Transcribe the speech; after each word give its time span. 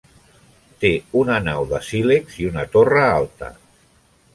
Té 0.83 0.91
una 1.21 1.37
nau 1.49 1.69
de 1.75 1.83
sílex 1.91 2.41
i 2.45 2.51
una 2.53 2.67
torre 2.77 3.09
alta. 3.15 3.57